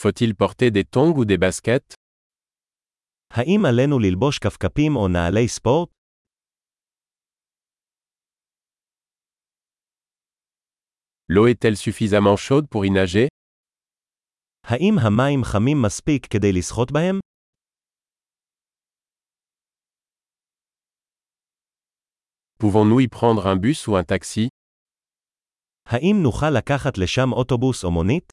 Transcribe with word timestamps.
Faut-il 0.00 0.34
porter 0.34 0.70
des 0.70 0.84
tongs 0.84 1.14
ou 1.18 1.24
des 1.24 1.38
baskets 1.38 1.94
האם 3.30 3.60
עלינו 3.68 3.98
ללבוש 3.98 4.38
כפכפים 4.38 4.96
או 4.96 5.08
נעלי 5.08 5.48
ספורט? 5.48 5.90
L'eau 11.28 11.46
est-elle 11.46 11.76
suffisamment 11.76 12.36
chaude 12.36 12.68
pour 12.68 12.84
y 12.84 12.90
nager 12.90 13.28
האם 14.64 14.94
המים 14.98 15.44
חמים 15.44 15.82
מספיק 15.86 16.26
כדי 16.26 16.52
לשחות 16.58 16.92
בהם? 16.92 17.20
Pouvons-nous 22.58 23.00
y 23.00 23.08
prendre 23.08 23.46
un 23.46 23.56
bus 23.56 23.88
ou 23.88 23.96
un 23.96 24.04
taxi 24.04 24.48
האם 25.86 26.16
נוכל 26.22 26.50
לקחת 26.58 26.98
לשם 26.98 27.32
אוטובוס 27.32 27.84
או 27.84 27.90
מונית? 27.90 28.32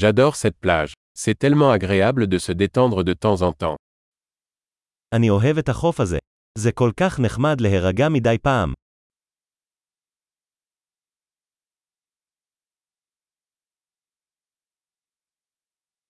J'adore 0.00 0.36
cette 0.36 0.58
plage. 0.60 0.92
C'est 1.18 1.38
tellement 1.38 1.70
agréable 1.70 2.26
de 2.26 2.38
se 2.38 2.52
détendre 2.52 3.04
de 3.04 3.12
temps 3.12 3.42
en 3.42 3.52
temps. 3.52 3.76
אני 5.14 5.30
אוהב 5.30 5.58
את 5.58 5.68
החוף 5.68 6.00
הזה. 6.00 6.18
זה 6.58 6.72
כל 6.72 6.90
כך 6.96 7.20
נחמד 7.20 7.60
להירגע 7.60 8.08
מדי 8.08 8.36
פעם. 8.42 8.72